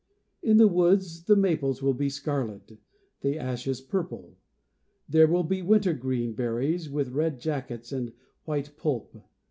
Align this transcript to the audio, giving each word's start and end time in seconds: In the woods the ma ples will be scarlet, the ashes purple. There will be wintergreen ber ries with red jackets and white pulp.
In 0.41 0.57
the 0.57 0.67
woods 0.67 1.25
the 1.25 1.35
ma 1.35 1.55
ples 1.55 1.83
will 1.83 1.93
be 1.93 2.09
scarlet, 2.09 2.79
the 3.21 3.37
ashes 3.37 3.81
purple. 3.81 4.35
There 5.07 5.27
will 5.27 5.43
be 5.43 5.61
wintergreen 5.61 6.33
ber 6.33 6.55
ries 6.55 6.89
with 6.89 7.11
red 7.13 7.39
jackets 7.39 7.91
and 7.91 8.11
white 8.45 8.75
pulp. 8.77 9.15